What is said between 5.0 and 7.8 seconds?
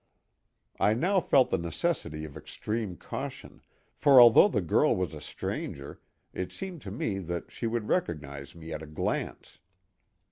a stranger it seemed to me that she